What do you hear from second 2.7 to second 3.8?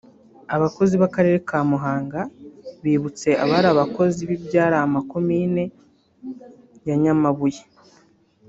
bibutse abari